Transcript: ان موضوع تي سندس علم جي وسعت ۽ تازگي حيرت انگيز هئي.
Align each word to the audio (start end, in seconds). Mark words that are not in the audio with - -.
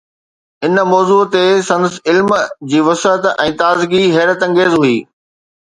ان 0.65 0.75
موضوع 0.91 1.21
تي 1.35 1.43
سندس 1.67 1.95
علم 2.09 2.31
جي 2.71 2.79
وسعت 2.87 3.23
۽ 3.45 3.55
تازگي 3.61 4.03
حيرت 4.19 4.41
انگيز 4.51 4.77
هئي. 4.81 4.97